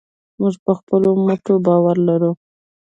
[0.39, 2.31] موږ په خپلو مټو باور لرو.